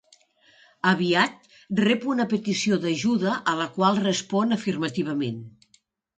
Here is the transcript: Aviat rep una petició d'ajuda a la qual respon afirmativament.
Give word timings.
Aviat 0.91 1.45
rep 1.87 2.07
una 2.13 2.25
petició 2.31 2.79
d'ajuda 2.87 3.35
a 3.53 3.55
la 3.61 3.69
qual 3.77 4.01
respon 4.09 4.59
afirmativament. 4.59 5.41